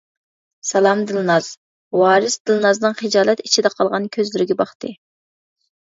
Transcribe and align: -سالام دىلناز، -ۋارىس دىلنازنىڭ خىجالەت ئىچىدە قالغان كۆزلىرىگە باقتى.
-سالام 0.69 1.03
دىلناز، 1.11 1.49
-ۋارىس 1.99 2.39
دىلنازنىڭ 2.51 2.99
خىجالەت 3.05 3.47
ئىچىدە 3.47 3.75
قالغان 3.79 4.13
كۆزلىرىگە 4.19 4.63
باقتى. 4.67 4.97